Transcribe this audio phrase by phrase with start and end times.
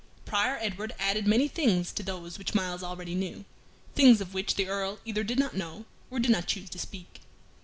[0.25, 3.45] Prior Edward added many things to those which Myles already knew
[3.93, 7.21] things of which the Earl either did not know, or did not choose to speak.